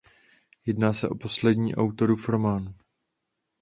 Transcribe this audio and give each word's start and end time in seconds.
Jedná 0.65 0.93
se 0.93 1.09
o 1.09 1.15
poslední 1.15 1.75
autorův 1.75 2.29
román. 2.29 2.73